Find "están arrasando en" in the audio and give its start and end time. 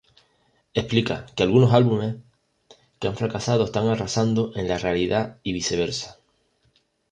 3.65-4.65